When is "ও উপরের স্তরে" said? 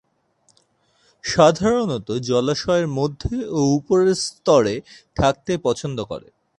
3.49-4.75